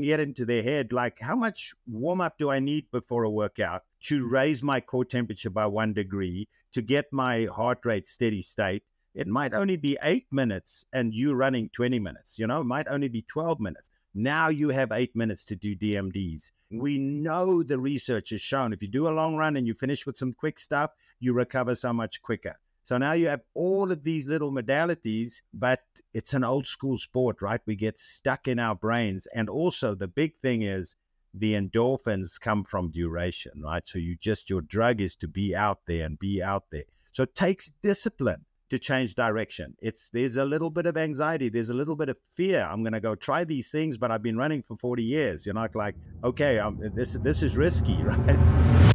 [0.00, 3.82] get into their head like, how much warm up do I need before a workout
[4.04, 4.30] to mm.
[4.30, 8.84] raise my core temperature by one degree, to get my heart rate steady state?
[9.14, 12.86] It might only be eight minutes and you running 20 minutes, you know, it might
[12.86, 13.90] only be 12 minutes.
[14.14, 16.52] Now you have eight minutes to do DMDs.
[16.70, 20.06] We know the research has shown if you do a long run and you finish
[20.06, 22.56] with some quick stuff, you recover so much quicker.
[22.88, 25.82] So now you have all of these little modalities, but
[26.14, 27.60] it's an old school sport, right?
[27.66, 29.26] We get stuck in our brains.
[29.34, 30.96] And also, the big thing is
[31.34, 33.86] the endorphins come from duration, right?
[33.86, 36.84] So you just, your drug is to be out there and be out there.
[37.12, 39.74] So it takes discipline to change direction.
[39.82, 42.66] It's there's a little bit of anxiety, there's a little bit of fear.
[42.72, 45.44] I'm going to go try these things, but I've been running for 40 years.
[45.44, 48.87] You're not like, okay, um, this this is risky, right?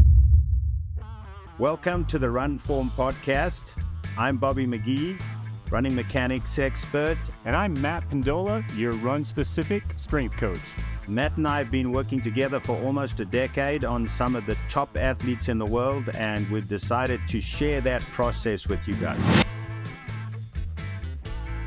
[1.59, 3.73] Welcome to the Run Form podcast.
[4.17, 5.21] I'm Bobby McGee,
[5.69, 7.15] running mechanics expert.
[7.45, 10.57] And I'm Matt Pendola, your run specific strength coach.
[11.07, 14.57] Matt and I have been working together for almost a decade on some of the
[14.67, 19.45] top athletes in the world, and we've decided to share that process with you guys.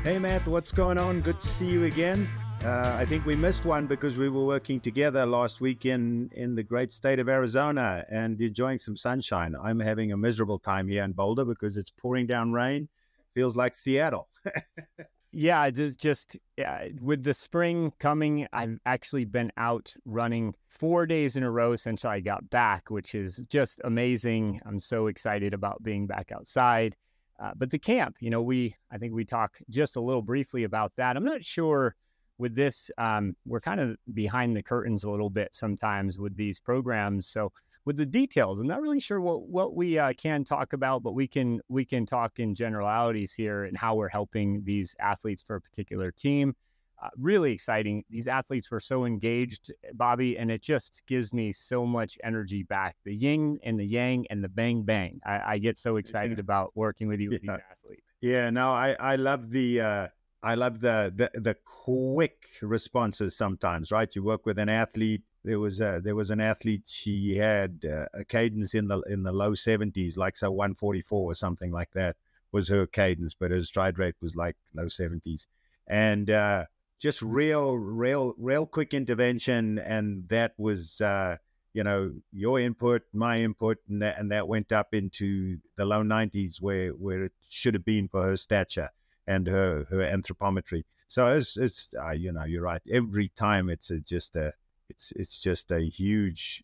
[0.03, 1.21] Hey, Matt, what's going on?
[1.21, 2.27] Good to see you again.
[2.63, 6.55] Uh, I think we missed one because we were working together last week in, in
[6.55, 9.55] the great state of Arizona and enjoying some sunshine.
[9.63, 12.89] I'm having a miserable time here in Boulder because it's pouring down rain.
[13.33, 14.27] Feels like Seattle.
[15.31, 21.43] yeah, just yeah, with the spring coming, I've actually been out running four days in
[21.43, 24.59] a row since I got back, which is just amazing.
[24.65, 26.95] I'm so excited about being back outside.
[27.39, 30.63] Uh, but the camp, you know, we I think we talked just a little briefly
[30.63, 31.15] about that.
[31.15, 31.95] I'm not sure
[32.37, 36.59] with this, um, we're kind of behind the curtains a little bit sometimes with these
[36.59, 37.27] programs.
[37.27, 37.51] So
[37.85, 41.13] with the details, I'm not really sure what what we uh, can talk about, but
[41.13, 45.55] we can we can talk in generalities here and how we're helping these athletes for
[45.55, 46.53] a particular team.
[47.01, 48.03] Uh, really exciting.
[48.09, 52.97] These athletes were so engaged, Bobby, and it just gives me so much energy back.
[53.05, 55.21] The yin and the yang and the bang bang.
[55.23, 56.41] I, I get so excited yeah.
[56.41, 57.53] about working with you with yeah.
[57.53, 58.03] these athletes.
[58.19, 59.81] Yeah, no, I I love the.
[59.81, 60.07] Uh
[60.43, 64.13] I love the, the the quick responses sometimes, right?
[64.15, 65.23] You work with an athlete.
[65.43, 66.87] There was a, there was an athlete.
[66.87, 71.01] She had uh, a cadence in the in the low seventies, like so one forty
[71.01, 72.17] four or something like that
[72.51, 75.47] was her cadence, but her stride rate was like low seventies,
[75.87, 76.65] and uh,
[76.99, 81.01] just real, real, real quick intervention, and that was.
[81.01, 81.37] Uh,
[81.73, 86.01] you know your input, my input, and that and that went up into the low
[86.01, 88.89] 90s where where it should have been for her stature
[89.27, 90.83] and her her anthropometry.
[91.07, 92.81] So it's it's uh, you know you're right.
[92.91, 94.53] Every time it's a, just a
[94.89, 96.63] it's it's just a huge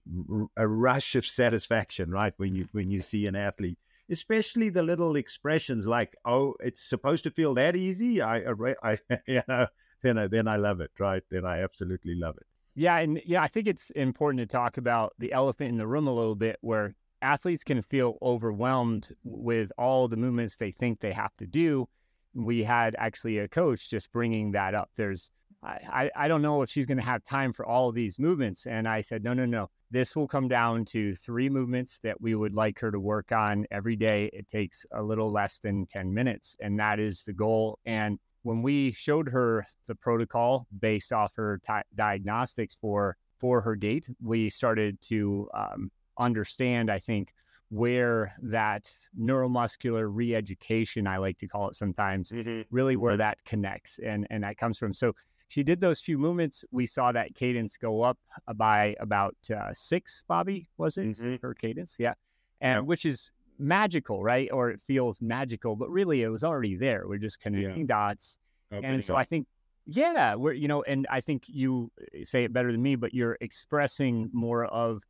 [0.58, 2.34] a rush of satisfaction, right?
[2.38, 3.78] When you when you see an athlete,
[4.10, 8.44] especially the little expressions like "Oh, it's supposed to feel that easy." I,
[8.84, 8.98] I,
[9.28, 9.68] you know,
[10.02, 11.24] then I, then I love it, right?
[11.30, 12.46] Then I absolutely love it.
[12.76, 16.08] Yeah, and yeah, I think it's important to talk about the elephant in the room
[16.08, 21.14] a little bit, where athletes can feel overwhelmed with all the movements they think they
[21.14, 21.88] have to do
[22.34, 24.90] we had actually a coach just bringing that up.
[24.96, 25.30] There's,
[25.64, 28.66] I, I don't know if she's going to have time for all of these movements.
[28.66, 29.70] And I said, no, no, no.
[29.92, 33.66] This will come down to three movements that we would like her to work on
[33.72, 34.30] every day.
[34.34, 37.80] It takes a little less than 10 minutes, and that is the goal.
[37.86, 43.76] And when we showed her the protocol based off her t- diagnostics for for her
[43.76, 47.34] date, we started to um, understand, I think,
[47.70, 52.62] where that neuromuscular re-education, I like to call it sometimes, mm-hmm.
[52.70, 53.20] really where mm-hmm.
[53.20, 54.94] that connects and and that comes from.
[54.94, 55.14] So
[55.48, 56.64] she did those few movements.
[56.72, 58.18] We saw that cadence go up
[58.56, 60.24] by about uh, six.
[60.28, 61.36] Bobby was it mm-hmm.
[61.42, 61.98] her cadence?
[62.00, 62.14] Yeah,
[62.62, 62.86] and yep.
[62.86, 64.50] which is magical, right?
[64.52, 67.04] Or it feels magical, but really it was already there.
[67.08, 67.88] We're just connecting yeah.
[67.88, 68.38] dots.
[68.72, 68.86] Okay.
[68.86, 69.48] And so I think
[69.86, 71.92] yeah, we're you know, and I think you
[72.24, 75.04] say it better than me, but you're expressing more of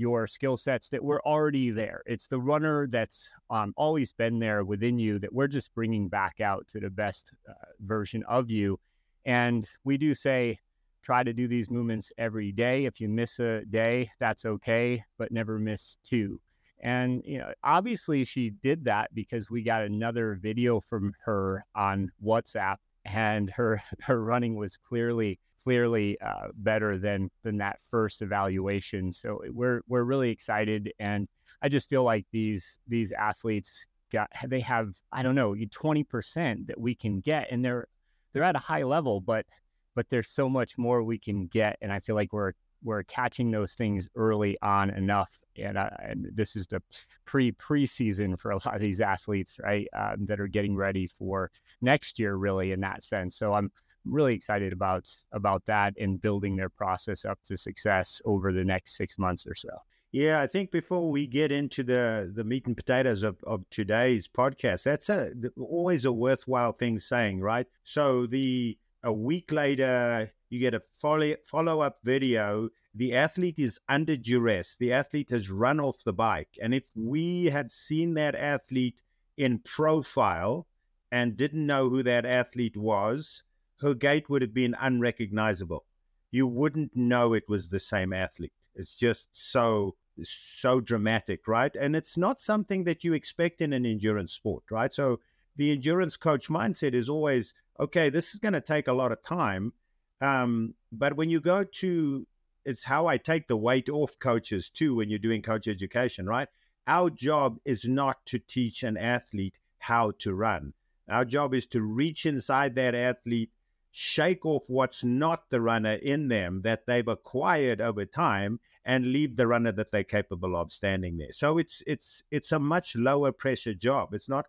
[0.00, 2.02] your skill sets that were already there.
[2.06, 6.40] It's the runner that's um, always been there within you that we're just bringing back
[6.40, 8.80] out to the best uh, version of you.
[9.26, 10.58] And we do say,
[11.02, 12.86] try to do these movements every day.
[12.86, 16.40] If you miss a day, that's okay, but never miss two.
[16.82, 22.10] And you know, obviously she did that because we got another video from her on
[22.24, 29.12] WhatsApp and her her running was clearly clearly uh, better than than that first evaluation.
[29.12, 31.28] So we're we're really excited, and
[31.62, 36.66] I just feel like these these athletes got they have I don't know twenty percent
[36.68, 37.86] that we can get, and they're
[38.32, 39.46] they're at a high level, but
[39.94, 43.50] but there's so much more we can get, and I feel like we're we're catching
[43.50, 46.82] those things early on enough, and, uh, and this is the
[47.24, 49.86] pre preseason for a lot of these athletes, right?
[49.96, 51.50] Um, that are getting ready for
[51.80, 53.36] next year, really, in that sense.
[53.36, 53.70] So I'm
[54.04, 58.96] really excited about about that and building their process up to success over the next
[58.96, 59.70] six months or so.
[60.12, 64.26] Yeah, I think before we get into the the meat and potatoes of, of today's
[64.26, 67.66] podcast, that's a always a worthwhile thing saying, right?
[67.84, 72.68] So the a week later, you get a follow up video.
[72.94, 74.76] The athlete is under duress.
[74.76, 79.00] The athlete has run off the bike, and if we had seen that athlete
[79.36, 80.66] in profile
[81.12, 83.42] and didn't know who that athlete was,
[83.80, 85.84] her gait would have been unrecognizable.
[86.30, 88.52] You wouldn't know it was the same athlete.
[88.74, 91.74] It's just so so dramatic, right?
[91.74, 94.92] And it's not something that you expect in an endurance sport, right?
[94.92, 95.20] So
[95.56, 99.22] the endurance coach mindset is always, okay, this is going to take a lot of
[99.22, 99.72] time.
[100.20, 102.26] Um, but when you go to,
[102.64, 106.48] it's how I take the weight off coaches too when you're doing coach education, right?
[106.86, 110.74] Our job is not to teach an athlete how to run.
[111.08, 113.50] Our job is to reach inside that athlete,
[113.90, 119.36] shake off what's not the runner in them that they've acquired over time and leave
[119.36, 121.32] the runner that they're capable of standing there.
[121.32, 124.14] So it's it's it's a much lower pressure job.
[124.14, 124.46] It's not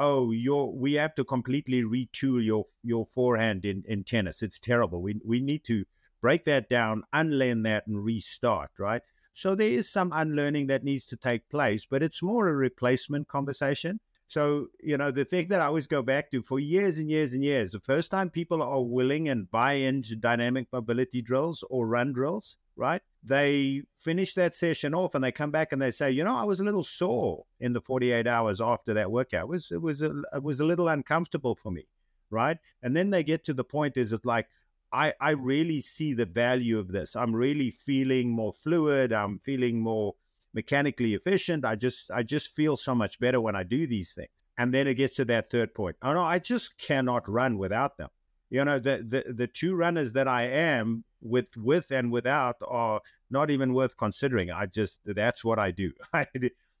[0.00, 4.42] oh your we have to completely retool your your forehand in, in tennis.
[4.42, 5.02] It's terrible.
[5.02, 5.84] We we need to
[6.20, 9.02] break that down, unlearn that and restart, right?
[9.34, 13.28] So there is some unlearning that needs to take place, but it's more a replacement
[13.28, 14.00] conversation.
[14.26, 17.32] So, you know, the thing that I always go back to for years and years
[17.32, 21.86] and years, the first time people are willing and buy into dynamic mobility drills or
[21.86, 23.02] run drills, right?
[23.22, 26.44] They finish that session off and they come back and they say, you know, I
[26.44, 29.42] was a little sore in the 48 hours after that workout.
[29.42, 31.86] It was it was a, it was a little uncomfortable for me,
[32.30, 32.56] right?
[32.82, 34.48] And then they get to the point is it like
[34.90, 37.14] I I really see the value of this.
[37.14, 39.12] I'm really feeling more fluid.
[39.12, 40.14] I'm feeling more
[40.54, 41.66] mechanically efficient.
[41.66, 44.30] I just I just feel so much better when I do these things.
[44.56, 45.96] And then it gets to that third point.
[46.00, 48.08] Oh no, I just cannot run without them.
[48.48, 53.00] You know, the the, the two runners that I am with with and without are
[53.30, 54.50] not even worth considering.
[54.50, 55.92] I just that's what I do.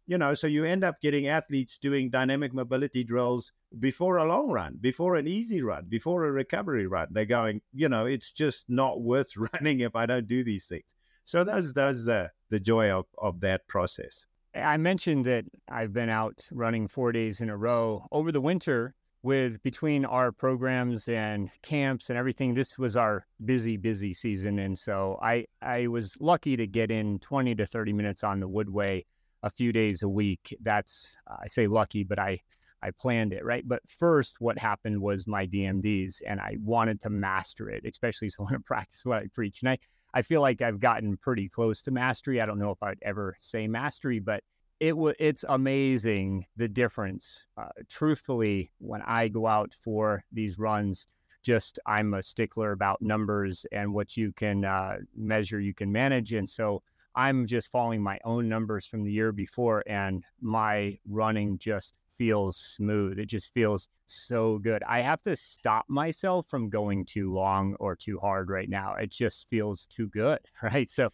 [0.06, 4.50] you know, so you end up getting athletes doing dynamic mobility drills before a long
[4.50, 7.08] run, before an easy run, before a recovery run.
[7.12, 10.96] They're going, you know, it's just not worth running if I don't do these things.
[11.24, 14.26] So that's that's uh, the joy of, of that process.
[14.52, 18.94] I mentioned that I've been out running four days in a row over the winter
[19.22, 22.54] with between our programs and camps and everything.
[22.54, 24.58] This was our busy, busy season.
[24.58, 28.48] And so I, I was lucky to get in 20 to 30 minutes on the
[28.48, 29.04] Woodway
[29.42, 30.56] a few days a week.
[30.62, 32.40] That's, I say lucky, but I,
[32.82, 33.66] I planned it, right?
[33.66, 38.36] But first, what happened was my DMDs, and I wanted to master it, especially so
[38.40, 39.60] I want to practice what I preach.
[39.60, 39.78] And I,
[40.14, 42.40] I feel like I've gotten pretty close to mastery.
[42.40, 44.42] I don't know if I'd ever say mastery, but
[44.80, 47.46] it w- it's amazing the difference.
[47.56, 51.06] Uh, truthfully, when I go out for these runs,
[51.42, 56.32] just I'm a stickler about numbers and what you can uh, measure, you can manage,
[56.32, 56.82] and so
[57.14, 62.56] I'm just following my own numbers from the year before, and my running just feels
[62.56, 63.18] smooth.
[63.18, 64.82] It just feels so good.
[64.86, 68.94] I have to stop myself from going too long or too hard right now.
[68.94, 70.88] It just feels too good, right?
[70.88, 71.10] So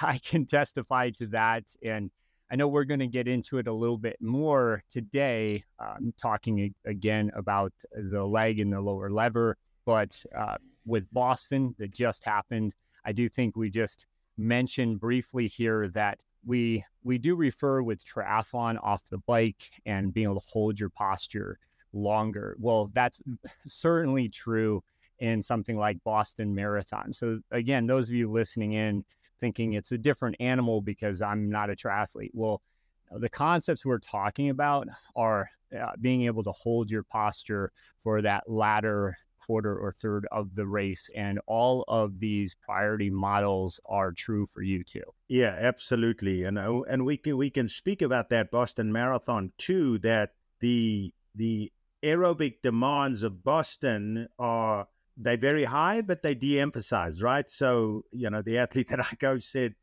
[0.00, 1.74] I can testify to that.
[1.84, 2.10] And
[2.52, 6.74] I know we're going to get into it a little bit more today, um, talking
[6.84, 9.56] again about the leg and the lower lever.
[9.86, 12.74] But uh, with Boston, that just happened,
[13.06, 14.04] I do think we just
[14.36, 20.26] mentioned briefly here that we we do refer with triathlon off the bike and being
[20.26, 21.58] able to hold your posture
[21.94, 22.54] longer.
[22.58, 23.22] Well, that's
[23.66, 24.84] certainly true
[25.20, 27.14] in something like Boston Marathon.
[27.14, 29.04] So again, those of you listening in
[29.42, 32.30] thinking it's a different animal because I'm not a triathlete.
[32.32, 32.62] Well,
[33.10, 38.44] the concepts we're talking about are uh, being able to hold your posture for that
[38.48, 41.10] latter quarter or third of the race.
[41.16, 45.02] And all of these priority models are true for you too.
[45.26, 46.44] Yeah, absolutely.
[46.44, 49.98] And uh, and we can we can speak about that Boston Marathon too.
[49.98, 51.72] That the the
[52.04, 57.50] aerobic demands of Boston are they're very high, but they de-emphasize, right?
[57.50, 59.74] So you know the athlete that I coach said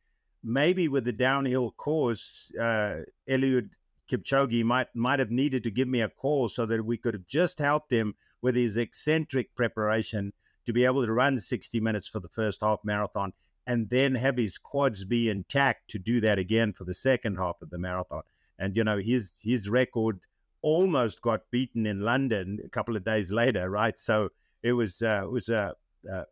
[0.44, 3.72] maybe with the downhill course, uh, Eliud
[4.10, 7.28] Kipchoge might might have needed to give me a call so that we could have
[7.28, 10.34] just helped him with his eccentric preparation
[10.66, 13.34] to be able to run 60 minutes for the first half marathon
[13.68, 17.62] and then have his quads be intact to do that again for the second half
[17.62, 18.24] of the marathon.
[18.58, 20.20] And you know his his record
[20.62, 23.98] almost got beaten in London a couple of days later, right?
[23.98, 24.30] So
[24.64, 25.74] it was uh, it was a,
[26.10, 26.26] a, a,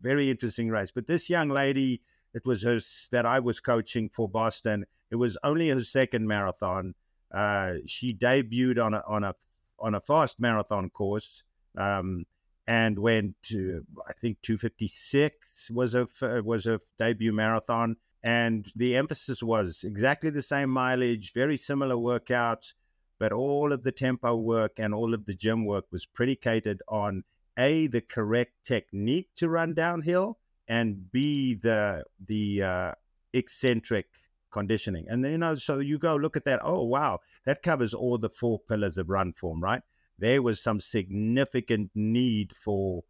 [0.00, 0.90] very interesting race.
[0.90, 2.02] But this young lady,
[2.34, 4.84] it was her that I was coaching for Boston.
[5.10, 6.94] It was only her second marathon.
[7.32, 9.34] Uh, she debuted on a on a
[9.78, 11.42] on a fast marathon course.
[11.76, 12.26] Um,
[12.66, 16.06] and went to I think 256 was a
[16.42, 22.72] was a debut marathon, and the emphasis was exactly the same mileage, very similar workouts,
[23.18, 27.24] but all of the tempo work and all of the gym work was predicated on
[27.58, 32.92] a the correct technique to run downhill, and b the the uh,
[33.32, 34.06] eccentric
[34.50, 35.06] conditioning.
[35.08, 36.60] And then you know, so you go look at that.
[36.62, 39.82] Oh wow, that covers all the four pillars of run form, right?
[40.18, 43.02] there was some significant need for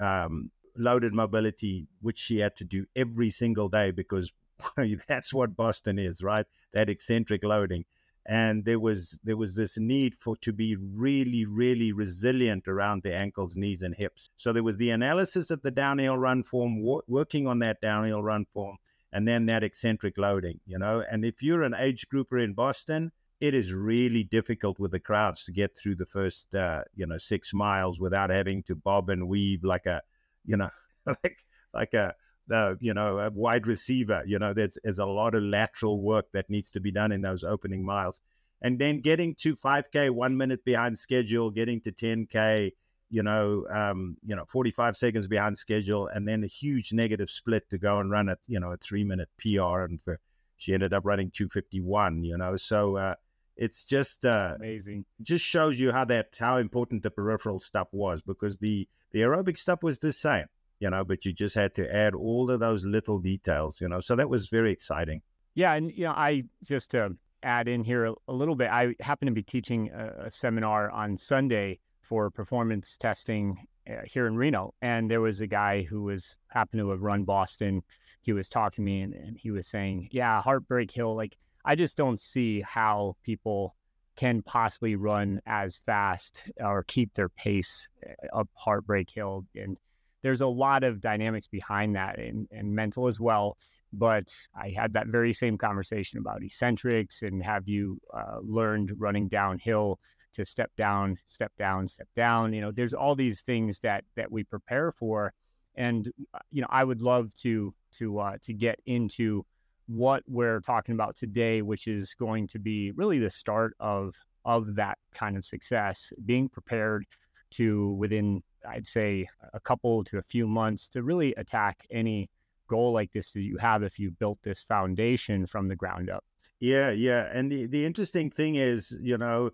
[0.00, 4.30] um, loaded mobility, which she had to do every single day because
[5.08, 6.46] that's what Boston is, right?
[6.72, 7.84] That eccentric loading.
[8.26, 13.14] And there was there was this need for to be really, really resilient around the
[13.14, 14.30] ankles, knees, and hips.
[14.36, 18.46] So there was the analysis of the downhill run form, working on that downhill run
[18.46, 18.78] form,
[19.12, 21.04] and then that eccentric loading, you know.
[21.10, 25.44] And if you're an age grouper in Boston, it is really difficult with the crowds
[25.44, 29.28] to get through the first uh, you know six miles without having to bob and
[29.28, 30.00] weave like a
[30.44, 30.70] you know
[31.06, 32.14] like like a
[32.48, 36.26] the you know a wide receiver you know there's there's a lot of lateral work
[36.32, 38.20] that needs to be done in those opening miles.
[38.62, 42.72] And then getting to 5k one minute behind schedule getting to 10k
[43.10, 47.68] you know um, you know 45 seconds behind schedule and then a huge negative split
[47.70, 50.18] to go and run at you know a three minute pr and for,
[50.56, 52.56] she ended up running 251 you know.
[52.56, 53.14] So uh,
[53.56, 55.04] it's just uh, amazing.
[55.22, 59.58] Just shows you how that how important the peripheral stuff was because the the aerobic
[59.58, 60.46] stuff was the same,
[60.84, 64.00] you know, but you just had to add all of those little details, you know.
[64.00, 65.22] So that was very exciting.
[65.54, 68.68] Yeah, and you know, I just to add in here a, a little bit.
[68.68, 73.56] I happen to be teaching a, a seminar on Sunday for performance testing
[73.88, 77.24] uh, here in Reno, and there was a guy who was happened to have run
[77.24, 77.82] Boston.
[78.20, 81.36] He was talking to me, and, and he was saying, "Yeah, Heartbreak Hill, like."
[81.66, 83.74] I just don't see how people
[84.16, 89.46] can possibly run as fast or keep their pace eh, up Heartbreak Hill.
[89.54, 89.76] And
[90.24, 93.58] there's a lot of dynamics behind that and, and mental as well.
[93.92, 99.28] But I had that very same conversation about eccentrics and have you uh, learned running
[99.28, 100.00] downhill
[100.32, 102.54] to step down, step down, step down.
[102.54, 105.34] You know, there's all these things that that we prepare for,
[105.74, 109.44] and uh, you know, I would love to to uh, to get into
[109.88, 114.14] what we're talking about today, which is going to be really the start of
[114.46, 117.04] of that kind of success, being prepared
[117.50, 122.30] to within I'd say a couple to a few months to really attack any
[122.68, 126.24] goal like this that you have if you've built this foundation from the ground up.
[126.60, 127.28] Yeah, yeah.
[127.32, 129.50] And the, the interesting thing is, you know,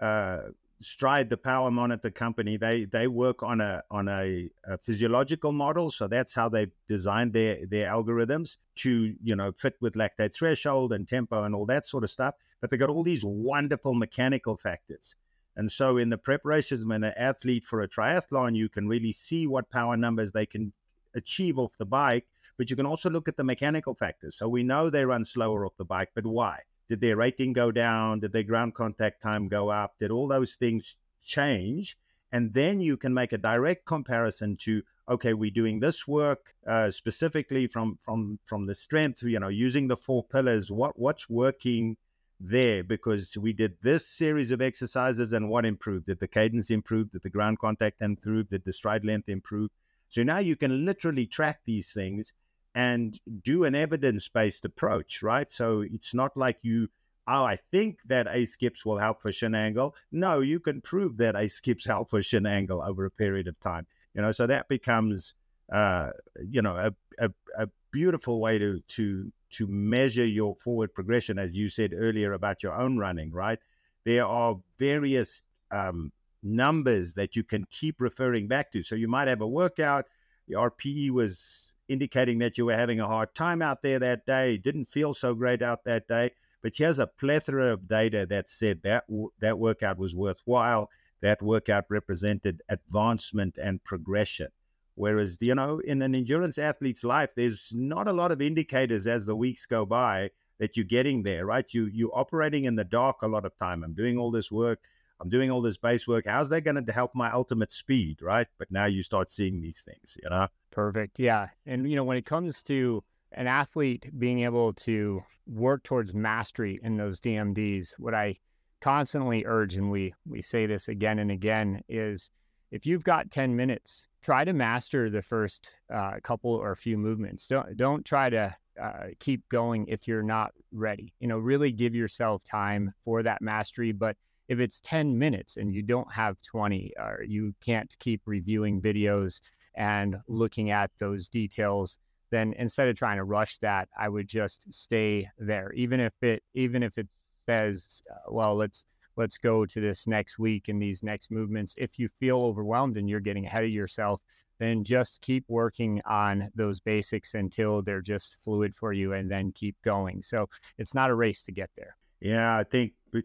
[0.00, 0.38] uh,
[0.82, 5.90] Stryd, the power monitor company, they they work on a on a, a, physiological model,
[5.90, 10.92] so that's how they designed their their algorithms to you know fit with lactate threshold
[10.92, 12.34] and tempo and all that sort of stuff.
[12.60, 15.14] But they got all these wonderful mechanical factors,
[15.56, 19.46] and so in the preparation when an athlete for a triathlon, you can really see
[19.46, 20.72] what power numbers they can
[21.14, 24.36] achieve off the bike, but you can also look at the mechanical factors.
[24.36, 26.60] So we know they run slower off the bike, but why?
[26.88, 28.20] Did their rating go down?
[28.20, 29.94] Did their ground contact time go up?
[29.98, 31.96] Did all those things change?
[32.32, 36.90] And then you can make a direct comparison to okay, we're doing this work uh,
[36.90, 40.72] specifically from from from the strength, you know, using the four pillars.
[40.72, 41.96] What what's working
[42.40, 46.06] there because we did this series of exercises and what improved?
[46.06, 47.10] Did the cadence improve?
[47.10, 48.48] Did the ground contact improve?
[48.48, 49.70] Did the stride length improve?
[50.08, 52.32] So now you can literally track these things
[52.74, 55.50] and do an evidence based approach, right?
[55.50, 56.88] So it's not like you,
[57.26, 59.94] oh, I think that A skips will help for shin angle.
[60.12, 63.58] No, you can prove that A skips help for shin angle over a period of
[63.60, 63.86] time.
[64.14, 65.34] You know, so that becomes,
[65.72, 66.10] uh,
[66.48, 71.56] you know, a, a, a beautiful way to to to measure your forward progression, as
[71.56, 73.60] you said earlier about your own running, right?
[74.04, 76.10] There are various um,
[76.42, 78.82] numbers that you can keep referring back to.
[78.82, 80.06] So you might have a workout,
[80.48, 84.58] the RPE was indicating that you were having a hard time out there that day,
[84.58, 86.32] didn't feel so great out that day.
[86.60, 89.04] But here's a plethora of data that said that
[89.38, 90.90] that workout was worthwhile.
[91.20, 94.48] That workout represented advancement and progression.
[94.96, 99.26] Whereas, you know, in an endurance athlete's life, there's not a lot of indicators as
[99.26, 101.66] the weeks go by that you're getting there, right?
[101.74, 103.82] You you're operating in the dark a lot of time.
[103.82, 104.80] I'm doing all this work.
[105.20, 106.26] I'm doing all this base work.
[106.26, 108.46] How's that going to help my ultimate speed, right?
[108.58, 110.48] But now you start seeing these things, you know?
[110.70, 111.18] Perfect.
[111.18, 111.48] Yeah.
[111.66, 116.80] And, you know, when it comes to an athlete being able to work towards mastery
[116.82, 118.38] in those DMDs, what I
[118.80, 122.30] constantly urge, and we, we say this again and again, is
[122.74, 127.46] if you've got 10 minutes, try to master the first uh, couple or few movements.
[127.46, 131.14] Don't, don't try to uh, keep going if you're not ready.
[131.20, 133.92] You know, really give yourself time for that mastery.
[133.92, 134.16] But
[134.48, 139.40] if it's 10 minutes and you don't have 20 or you can't keep reviewing videos
[139.76, 141.98] and looking at those details
[142.30, 146.42] then instead of trying to rush that i would just stay there even if it
[146.54, 147.08] even if it
[147.44, 148.84] says uh, well let's
[149.16, 151.74] let's go to this next week and these next movements.
[151.78, 154.20] If you feel overwhelmed and you're getting ahead of yourself
[154.60, 159.50] then just keep working on those basics until they're just fluid for you and then
[159.52, 160.22] keep going.
[160.22, 161.96] So it's not a race to get there.
[162.20, 163.20] Yeah i think uh,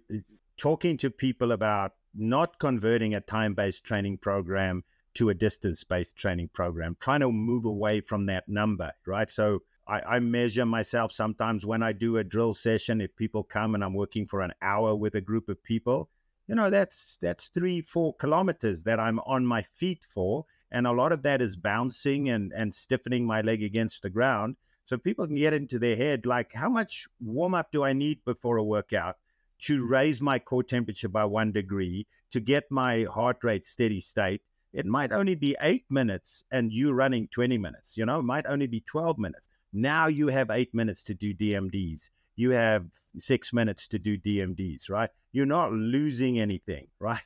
[0.58, 4.84] talking to people about not converting a time based training program
[5.16, 9.32] to a distance based training program, trying to move away from that number, right?
[9.32, 13.02] So I, I, measure myself sometimes when I do a drill session.
[13.02, 16.10] If people come and I'm working for an hour with a group of people,
[16.48, 20.46] you know, that's that's three, four kilometers that I'm on my feet for.
[20.72, 24.56] And a lot of that is bouncing and, and stiffening my leg against the ground.
[24.86, 28.24] So people can get into their head like, how much warm up do I need
[28.26, 29.18] before a workout?
[29.60, 29.90] to mm.
[29.90, 34.42] raise my core temperature by one degree to get my heart rate steady state,
[34.72, 38.46] it might only be eight minutes and you running 20 minutes, you know, it might
[38.46, 39.50] only be 12 minutes.
[39.72, 42.10] Now you have eight minutes to do DMDs.
[42.36, 42.86] You have
[43.18, 45.10] six minutes to do DMDs, right?
[45.32, 47.20] You're not losing anything, right?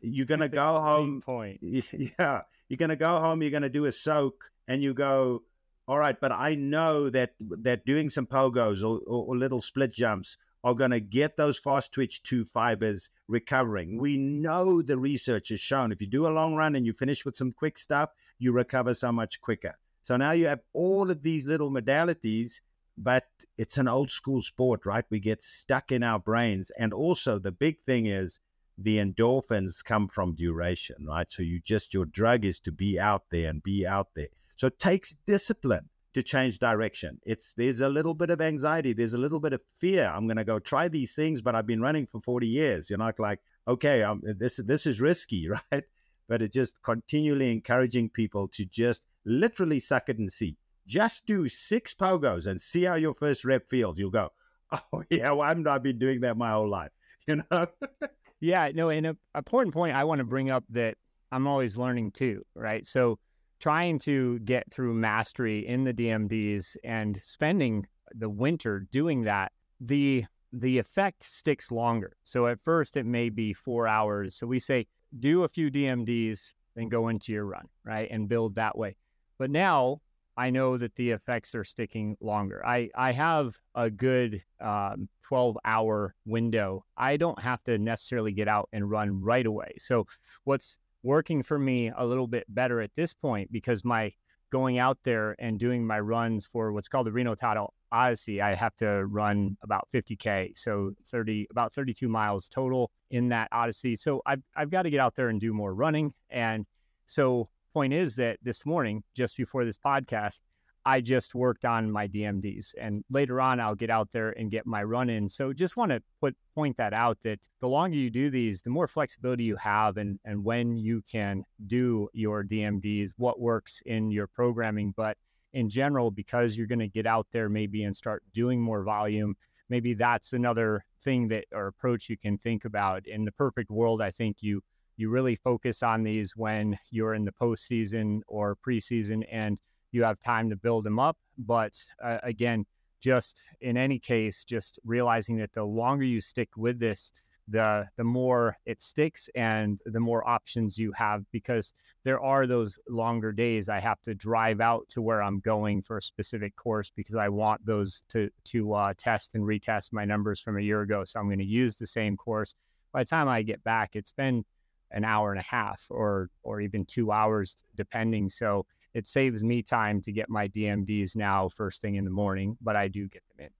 [0.00, 1.20] You're going to go home.
[1.20, 1.60] Point.
[1.62, 2.42] Yeah.
[2.68, 3.42] You're going to go home.
[3.42, 5.42] You're going to do a soak and you go,
[5.86, 9.92] all right, but I know that that doing some pogos or, or, or little split
[9.92, 13.98] jumps are going to get those fast twitch 2 fibers recovering.
[13.98, 17.24] We know the research has shown if you do a long run and you finish
[17.24, 19.76] with some quick stuff, you recover so much quicker.
[20.04, 22.60] So now you have all of these little modalities,
[22.98, 25.04] but it's an old school sport, right?
[25.10, 26.70] We get stuck in our brains.
[26.78, 28.40] And also, the big thing is
[28.78, 31.30] the endorphins come from duration, right?
[31.30, 34.28] So you just, your drug is to be out there and be out there.
[34.56, 37.18] So it takes discipline to change direction.
[37.24, 40.12] It's there's a little bit of anxiety, there's a little bit of fear.
[40.14, 42.90] I'm going to go try these things, but I've been running for 40 years.
[42.90, 45.84] You're not like, okay, um, this this is risky, right?
[46.28, 50.56] But it's just continually encouraging people to just literally suck it and see.
[50.86, 53.98] Just do six pogos and see how your first rep feels.
[53.98, 54.30] You'll go,
[54.72, 56.90] oh yeah, well, I've not been doing that my whole life,
[57.26, 57.66] you know.
[58.40, 60.96] yeah, no, and a important point I want to bring up that
[61.30, 62.84] I'm always learning too, right?
[62.84, 63.18] So
[63.60, 70.24] trying to get through mastery in the DMDs and spending the winter doing that, the
[70.52, 72.16] the effect sticks longer.
[72.24, 74.34] So at first it may be four hours.
[74.34, 74.86] So we say
[75.18, 78.08] do a few DMDs, then go into your run, right?
[78.10, 78.96] And build that way.
[79.38, 80.00] But now
[80.36, 82.64] I know that the effects are sticking longer.
[82.64, 86.84] I, I have a good um, 12 hour window.
[86.96, 89.74] I don't have to necessarily get out and run right away.
[89.78, 90.06] So
[90.44, 94.12] what's working for me a little bit better at this point because my
[94.50, 98.54] going out there and doing my runs for what's called the Reno Tahoe Odyssey, I
[98.54, 103.96] have to run about 50k, so 30 about 32 miles total in that Odyssey.
[103.96, 106.12] So I've I've got to get out there and do more running.
[106.30, 106.66] And
[107.06, 110.40] so point is that this morning, just before this podcast,
[110.84, 114.66] I just worked on my DMDs and later on I'll get out there and get
[114.66, 115.28] my run in.
[115.28, 118.70] So just want to put point that out that the longer you do these, the
[118.70, 124.10] more flexibility you have and and when you can do your DMDs, what works in
[124.10, 125.16] your programming, but
[125.52, 129.36] in general because you're going to get out there maybe and start doing more volume,
[129.68, 133.06] maybe that's another thing that or approach you can think about.
[133.06, 134.62] In the perfect world, I think you
[134.96, 139.58] you really focus on these when you're in the postseason or preseason and
[139.90, 141.16] you have time to build them up.
[141.38, 142.64] But uh, again,
[143.00, 147.12] just in any case, just realizing that the longer you stick with this,
[147.48, 151.72] the the more it sticks and the more options you have because
[152.04, 155.96] there are those longer days I have to drive out to where I'm going for
[155.96, 160.40] a specific course because I want those to to uh, test and retest my numbers
[160.40, 161.02] from a year ago.
[161.04, 162.54] So I'm going to use the same course.
[162.92, 164.44] By the time I get back, it's been
[164.92, 168.28] an hour and a half or or even two hours depending.
[168.28, 172.56] So it saves me time to get my DMDs now first thing in the morning,
[172.60, 173.52] but I do get them in.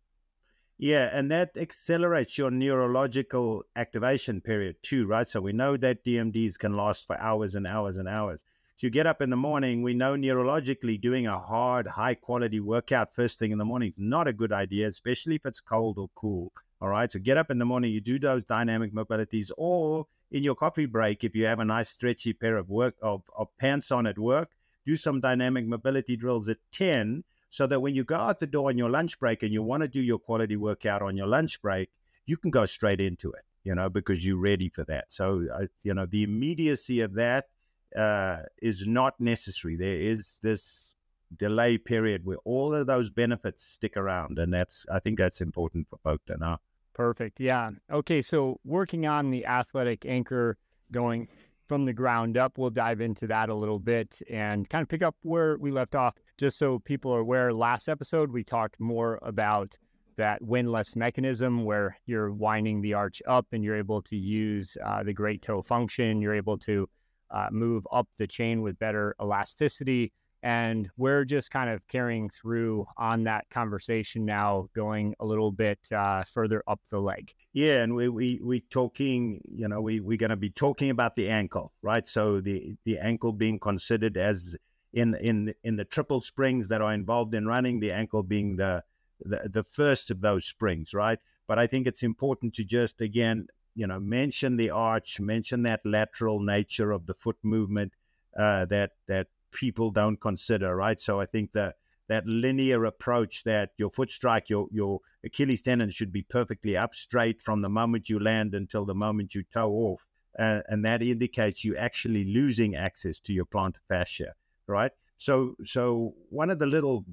[0.79, 5.29] Yeah, and that accelerates your neurological activation period too, right?
[5.29, 8.45] So we know that DMDs can last for hours and hours and hours.
[8.77, 12.59] So you get up in the morning, we know neurologically doing a hard, high quality
[12.59, 15.99] workout first thing in the morning is not a good idea, especially if it's cold
[15.99, 16.53] or cool.
[16.81, 17.13] All right.
[17.13, 20.87] So get up in the morning, you do those dynamic mobilities, or in your coffee
[20.87, 24.19] break, if you have a nice stretchy pair of work of, of pants on at
[24.19, 24.51] work,
[24.87, 28.71] do some dynamic mobility drills at 10 so that when you go out the door
[28.71, 31.61] on your lunch break and you want to do your quality workout on your lunch
[31.61, 31.91] break,
[32.25, 35.13] you can go straight into it, you know, because you're ready for that.
[35.13, 37.49] So, uh, you know, the immediacy of that
[37.95, 39.77] uh, is not necessary.
[39.77, 40.95] There is this
[41.37, 44.39] delay period where all of those benefits stick around.
[44.39, 46.57] And that's, I think that's important for folk to know.
[46.95, 47.41] Perfect.
[47.41, 47.71] Yeah.
[47.91, 48.23] Okay.
[48.23, 50.57] So working on the athletic anchor
[50.91, 51.29] going
[51.67, 55.03] from the ground up, we'll dive into that a little bit and kind of pick
[55.03, 56.15] up where we left off.
[56.37, 59.77] Just so people are aware, last episode we talked more about
[60.17, 65.03] that windlass mechanism where you're winding the arch up and you're able to use uh,
[65.03, 66.21] the great toe function.
[66.21, 66.89] You're able to
[67.31, 72.87] uh, move up the chain with better elasticity and we're just kind of carrying through
[72.97, 77.33] on that conversation now, going a little bit uh, further up the leg.
[77.53, 81.15] Yeah, and we we we talking, you know, we we're going to be talking about
[81.17, 82.07] the ankle, right?
[82.09, 84.57] So the the ankle being considered as
[84.93, 88.83] in in in the triple springs that are involved in running, the ankle being the
[89.25, 91.19] the, the first of those springs, right?
[91.47, 95.81] But I think it's important to just again, you know, mention the arch, mention that
[95.85, 97.93] lateral nature of the foot movement,
[98.37, 101.01] uh, that that people don't consider, right?
[101.01, 101.77] So I think that
[102.09, 106.95] that linear approach that your foot strike, your your Achilles tendon should be perfectly up
[106.95, 111.03] straight from the moment you land until the moment you toe off, uh, and that
[111.03, 114.35] indicates you actually losing access to your plantar fascia,
[114.67, 114.93] right?
[115.19, 117.05] So so one of the little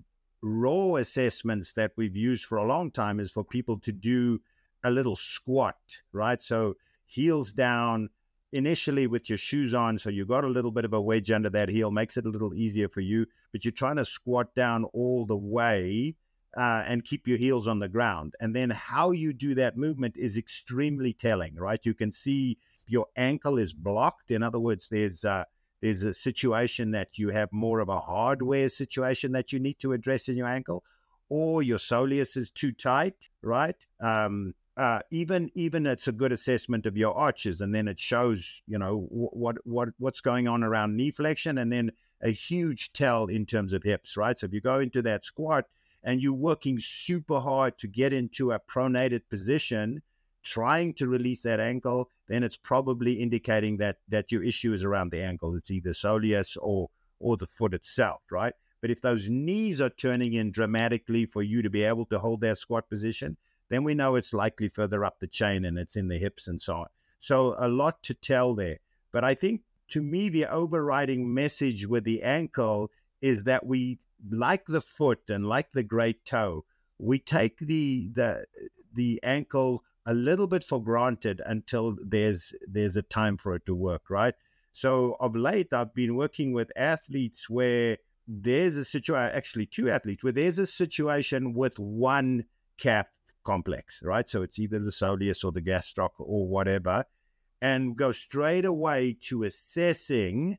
[0.41, 4.41] raw assessments that we've used for a long time is for people to do
[4.84, 5.78] a little squat,
[6.12, 6.41] right?
[6.41, 6.75] So
[7.06, 8.10] heels down,
[8.51, 11.49] initially with your shoes on, so you got a little bit of a wedge under
[11.51, 13.25] that heel, makes it a little easier for you.
[13.51, 16.15] But you're trying to squat down all the way
[16.57, 18.33] uh, and keep your heels on the ground.
[18.39, 21.79] And then how you do that movement is extremely telling, right?
[21.83, 22.57] You can see
[22.88, 24.31] your ankle is blocked.
[24.31, 25.45] In other words, there's a,
[25.81, 29.93] there's a situation that you have more of a hardware situation that you need to
[29.93, 30.83] address in your ankle,
[31.29, 33.75] or your soleus is too tight, right?
[34.01, 38.61] Um, uh, even even it's a good assessment of your arches, and then it shows
[38.65, 43.25] you know what what what's going on around knee flexion, and then a huge tell
[43.25, 44.39] in terms of hips, right?
[44.39, 45.65] So if you go into that squat
[46.01, 50.01] and you're working super hard to get into a pronated position,
[50.43, 55.11] trying to release that ankle, then it's probably indicating that that your issue is around
[55.11, 55.55] the ankle.
[55.55, 56.89] It's either soleus or
[57.19, 58.53] or the foot itself, right?
[58.79, 62.39] But if those knees are turning in dramatically for you to be able to hold
[62.41, 63.35] that squat position,
[63.69, 66.62] then we know it's likely further up the chain and it's in the hips and
[66.62, 66.88] so on.
[67.19, 68.79] So a lot to tell there.
[69.12, 74.65] But I think to me, the overriding message with the ankle is that we, like
[74.67, 76.65] the foot and like the great toe,
[76.97, 78.45] we take the the
[78.93, 83.75] the ankle a little bit for granted until there's there's a time for it to
[83.75, 84.34] work, right?
[84.73, 90.23] So of late, I've been working with athletes where there's a situation, actually two athletes,
[90.23, 92.45] where there's a situation with one
[92.77, 93.08] calf
[93.43, 94.30] complex, right?
[94.30, 97.06] So it's either the soleus or the gastroc or whatever,
[97.62, 100.58] and go straight away to assessing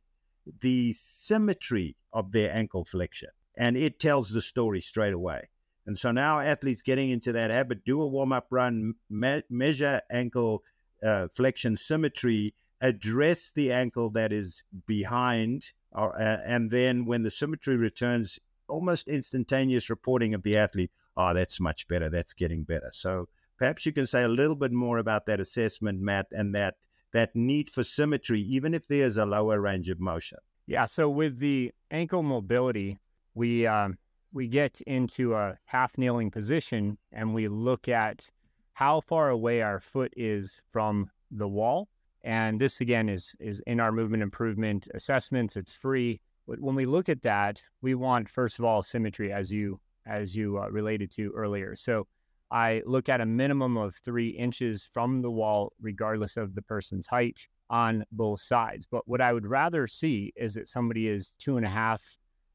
[0.61, 3.31] the symmetry of their ankle flexion.
[3.57, 5.49] And it tells the story straight away.
[5.87, 10.01] And so now athletes getting into that habit, do a warm up run, me- measure
[10.11, 10.62] ankle
[11.03, 16.11] uh, flexion symmetry, address the ankle that is behind, uh,
[16.45, 18.38] and then when the symmetry returns,
[18.69, 22.09] almost instantaneous reporting of the athlete oh, that's much better.
[22.09, 22.90] That's getting better.
[22.92, 23.28] So
[23.59, 26.74] perhaps you can say a little bit more about that assessment, Matt, and that
[27.12, 30.38] that need for symmetry, even if there's a lower range of motion.
[30.66, 30.85] Yeah.
[30.85, 32.98] So with the ankle mobility,
[33.35, 33.98] we um,
[34.33, 38.30] we get into a half kneeling position and we look at
[38.74, 41.88] how far away our foot is from the wall.
[42.22, 45.56] And this again is is in our movement improvement assessments.
[45.56, 46.20] It's free.
[46.46, 49.80] But when we look at that, we want first of all symmetry, as you
[50.11, 51.75] as you uh, related to earlier.
[51.77, 52.07] So
[52.51, 57.07] I look at a minimum of three inches from the wall, regardless of the person's
[57.07, 57.38] height
[57.70, 58.87] on both sides.
[58.90, 62.03] But what I would rather see is that somebody is two and a half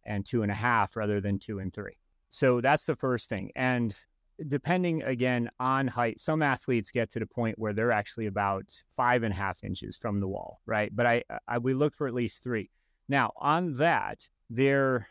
[0.06, 1.98] and two and a half rather than two and three.
[2.30, 3.52] So that's the first thing.
[3.56, 3.96] And
[4.48, 9.24] depending again on height, some athletes get to the point where they're actually about five
[9.24, 10.94] and a half inches from the wall, right?
[10.94, 12.70] But I, I we look for at least three.
[13.08, 15.08] Now on that, there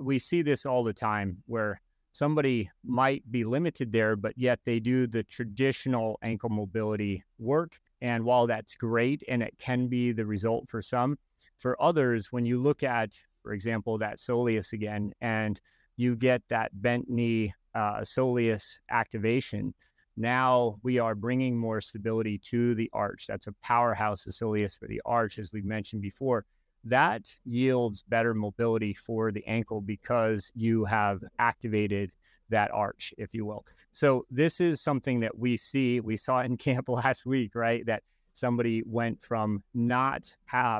[0.00, 1.80] we see this all the time where
[2.12, 7.78] somebody might be limited there, but yet they do the traditional ankle mobility work.
[8.00, 11.18] And while that's great and it can be the result for some,
[11.56, 13.10] for others, when you look at,
[13.42, 15.60] for example, that soleus again, and
[15.96, 19.72] you get that bent knee uh, soleus activation,
[20.16, 23.26] now we are bringing more stability to the arch.
[23.26, 26.44] That's a powerhouse soleus for the arch, as we've mentioned before
[26.84, 32.12] that yields better mobility for the ankle because you have activated
[32.50, 33.64] that arch, if you will.
[33.92, 36.00] So this is something that we see.
[36.00, 37.84] We saw in camp last week, right?
[37.86, 38.02] That
[38.34, 40.34] somebody went from not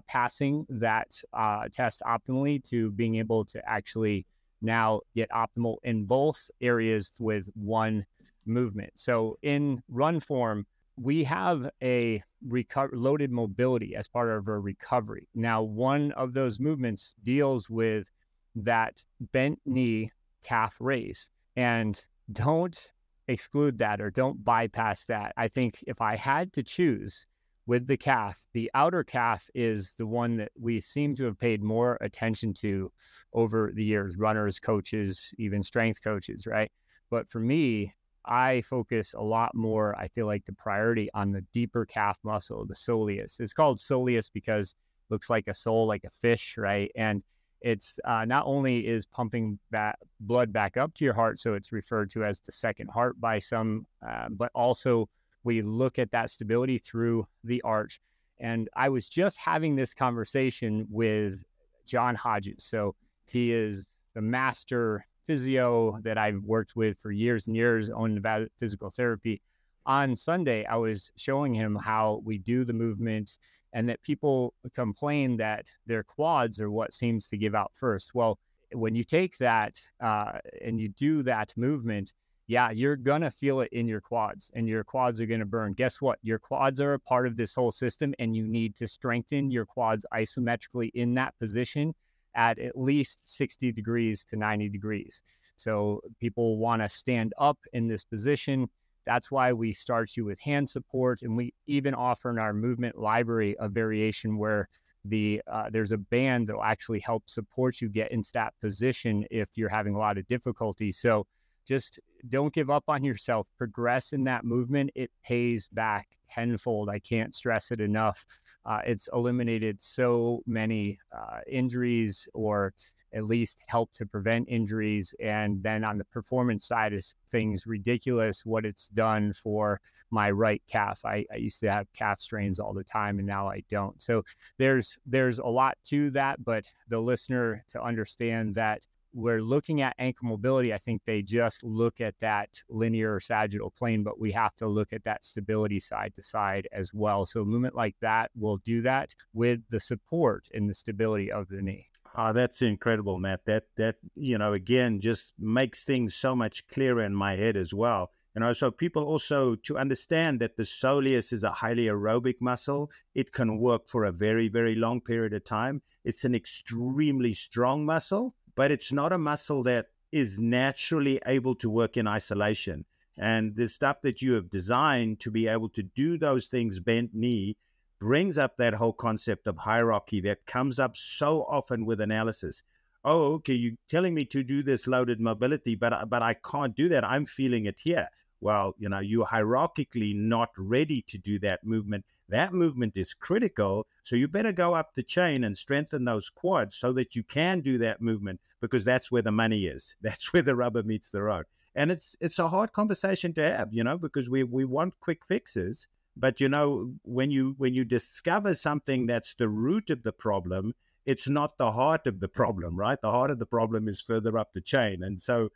[0.08, 4.26] passing that uh, test optimally to being able to actually
[4.62, 8.06] now get optimal in both areas with one
[8.46, 8.92] movement.
[8.94, 15.28] So in run form, we have a reco- loaded mobility as part of a recovery.
[15.34, 18.10] Now, one of those movements deals with
[18.54, 19.02] that
[19.32, 20.10] bent knee
[20.42, 21.30] calf raise.
[21.56, 22.00] And
[22.32, 22.90] don't
[23.28, 25.32] exclude that or don't bypass that.
[25.36, 27.26] I think if I had to choose
[27.66, 31.62] with the calf, the outer calf is the one that we seem to have paid
[31.62, 32.90] more attention to
[33.32, 36.70] over the years, runners, coaches, even strength coaches, right?
[37.10, 41.40] But for me, I focus a lot more, I feel like the priority on the
[41.52, 43.40] deeper calf muscle, the soleus.
[43.40, 46.90] It's called soleus because it looks like a sole, like a fish, right?
[46.94, 47.22] And
[47.60, 51.72] it's uh, not only is pumping that blood back up to your heart, so it's
[51.72, 55.08] referred to as the second heart by some, uh, but also
[55.44, 58.00] we look at that stability through the arch.
[58.40, 61.40] And I was just having this conversation with
[61.86, 62.64] John Hodges.
[62.64, 68.14] So he is the master physio that I've worked with for years and years on
[68.14, 69.40] Nevada Physical Therapy.
[69.86, 73.38] On Sunday, I was showing him how we do the movement
[73.72, 78.14] and that people complain that their quads are what seems to give out first.
[78.14, 78.38] Well,
[78.72, 82.12] when you take that uh, and you do that movement,
[82.46, 85.72] yeah, you're gonna feel it in your quads, and your quads are gonna burn.
[85.72, 86.18] Guess what?
[86.22, 89.64] Your quads are a part of this whole system, and you need to strengthen your
[89.64, 91.94] quads isometrically in that position
[92.34, 95.22] at at least 60 degrees to 90 degrees.
[95.56, 98.68] So people want to stand up in this position.
[99.06, 102.98] That's why we start you with hand support, and we even offer in our movement
[102.98, 104.68] library a variation where
[105.04, 109.24] the uh, there's a band that will actually help support you get into that position
[109.30, 110.92] if you're having a lot of difficulty.
[110.92, 111.26] So
[111.66, 113.46] just don't give up on yourself.
[113.58, 116.88] Progress in that movement; it pays back tenfold.
[116.88, 118.24] I can't stress it enough.
[118.64, 122.72] Uh, it's eliminated so many uh, injuries or
[123.14, 125.14] at least help to prevent injuries.
[125.20, 130.62] And then on the performance side is things, ridiculous what it's done for my right
[130.70, 131.00] calf.
[131.04, 134.00] I, I used to have calf strains all the time, and now I don't.
[134.02, 134.22] So
[134.58, 139.94] there's there's a lot to that, but the listener to understand that we're looking at
[139.98, 144.32] ankle mobility, I think they just look at that linear or sagittal plane, but we
[144.32, 147.26] have to look at that stability side to side as well.
[147.26, 151.62] So, movement like that will do that with the support and the stability of the
[151.62, 151.88] knee.
[152.14, 153.46] Oh, that's incredible, Matt.
[153.46, 157.72] That that you know again just makes things so much clearer in my head as
[157.72, 158.10] well.
[158.34, 162.90] You know, so people also to understand that the soleus is a highly aerobic muscle.
[163.14, 165.80] It can work for a very very long period of time.
[166.04, 171.70] It's an extremely strong muscle, but it's not a muscle that is naturally able to
[171.70, 172.84] work in isolation.
[173.18, 177.14] And the stuff that you have designed to be able to do those things bent
[177.14, 177.56] knee
[177.98, 182.62] brings up that whole concept of hierarchy that comes up so often with analysis.
[183.04, 186.88] Oh, okay, you're telling me to do this loaded mobility, but but I can't do
[186.88, 187.04] that.
[187.04, 188.08] I'm feeling it here.
[188.42, 192.04] Well, you know, you're hierarchically not ready to do that movement.
[192.28, 193.86] That movement is critical.
[194.02, 197.60] So you better go up the chain and strengthen those quads so that you can
[197.60, 199.94] do that movement because that's where the money is.
[200.02, 201.46] That's where the rubber meets the road.
[201.74, 205.24] And it's it's a hard conversation to have, you know, because we we want quick
[205.24, 210.12] fixes but you know when you when you discover something that's the root of the
[210.12, 210.74] problem
[211.06, 214.36] it's not the heart of the problem right the heart of the problem is further
[214.38, 215.48] up the chain and so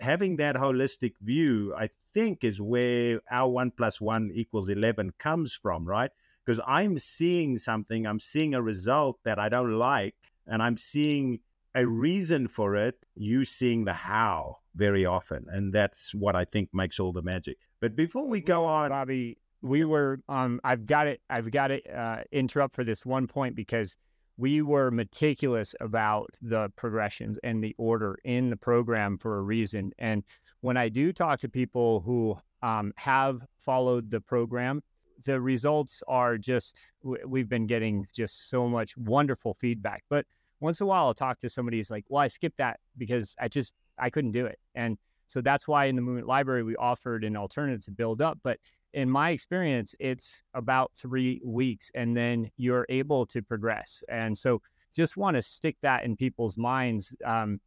[0.00, 5.54] having that holistic view i think is where our 1 plus 1 equals 11 comes
[5.54, 6.10] from right?
[6.44, 11.40] Because i'm seeing something i'm seeing a result that i don't like and i'm seeing
[11.74, 16.70] a reason for it you seeing the how very often and that's what i think
[16.72, 17.58] makes all the magic.
[17.80, 21.80] But before we go on bobby we were um I've got it I've got to
[21.92, 23.96] uh, interrupt for this one point because
[24.36, 29.92] we were meticulous about the progressions and the order in the program for a reason.
[29.98, 30.22] And
[30.60, 34.82] when I do talk to people who um, have followed the program,
[35.24, 40.04] the results are just we've been getting just so much wonderful feedback.
[40.10, 40.26] But
[40.60, 43.34] once in a while, I'll talk to somebody who's like, "Well, I skipped that because
[43.40, 46.76] I just I couldn't do it," and so that's why in the movement library we
[46.76, 48.38] offered an alternative to build up.
[48.42, 48.58] But
[48.92, 54.02] in my experience, it's about three weeks and then you're able to progress.
[54.08, 54.62] And so
[54.94, 57.14] just want to stick that in people's minds.
[57.24, 57.60] Um,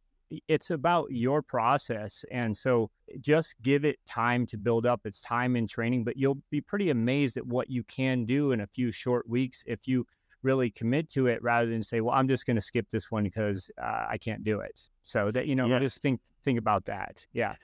[0.48, 2.24] it's about your process.
[2.30, 5.00] And so just give it time to build up.
[5.04, 8.60] It's time in training, but you'll be pretty amazed at what you can do in
[8.60, 10.06] a few short weeks if you
[10.42, 13.24] really commit to it rather than say, well, I'm just going to skip this one
[13.24, 14.80] because uh, I can't do it.
[15.04, 15.78] So that, you know, yeah.
[15.78, 17.24] just think, think about that.
[17.32, 17.54] Yeah.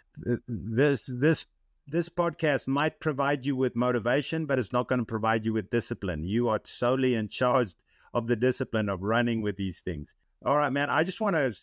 [0.47, 1.47] This, this
[1.87, 5.71] this podcast might provide you with motivation, but it's not going to provide you with
[5.71, 6.25] discipline.
[6.25, 7.75] You are solely in charge
[8.13, 10.15] of the discipline of running with these things.
[10.45, 10.91] All right, man.
[10.91, 11.55] I just want to